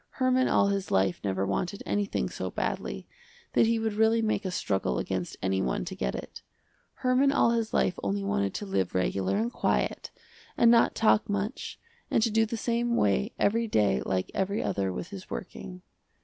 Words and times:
Herman 0.09 0.47
all 0.47 0.69
his 0.69 0.89
life 0.89 1.21
never 1.23 1.45
wanted 1.45 1.83
anything 1.85 2.27
so 2.27 2.49
badly, 2.49 3.07
that 3.53 3.67
he 3.67 3.77
would 3.77 3.93
really 3.93 4.19
make 4.23 4.45
a 4.45 4.49
struggle 4.49 4.97
against 4.97 5.37
any 5.43 5.61
one 5.61 5.85
to 5.85 5.95
get 5.95 6.15
it. 6.15 6.41
Herman 7.05 7.31
all 7.31 7.51
his 7.51 7.71
life 7.71 7.99
only 8.01 8.23
wanted 8.23 8.55
to 8.55 8.65
live 8.65 8.95
regular 8.95 9.37
and 9.37 9.53
quiet, 9.53 10.09
and 10.57 10.71
not 10.71 10.95
talk 10.95 11.29
much 11.29 11.79
and 12.09 12.23
to 12.23 12.31
do 12.31 12.47
the 12.47 12.57
same 12.57 12.95
way 12.95 13.31
every 13.37 13.67
day 13.67 14.01
like 14.03 14.31
every 14.33 14.63
other 14.63 14.91
with 14.91 15.09
his 15.09 15.29
working. 15.29 15.83